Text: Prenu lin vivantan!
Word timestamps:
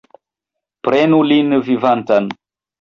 Prenu 0.87 1.21
lin 1.29 1.55
vivantan! 1.71 2.35